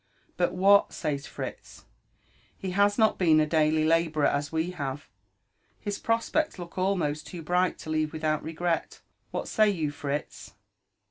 [0.35, 1.85] But what says Fritz?
[2.57, 5.07] He has not been adailf labourer, as we have—
[5.79, 9.01] his prospect look almost loo bright to leave without regret.
[9.29, 10.55] What say you, Fritz?